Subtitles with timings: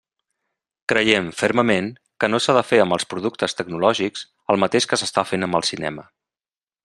[0.93, 1.91] Creiem, fermament,
[2.23, 5.61] que no s'ha de fer amb els productes tecnològics el mateix que s'està fent amb
[5.61, 6.09] el cinema.